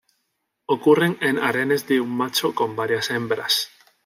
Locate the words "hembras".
3.11-3.69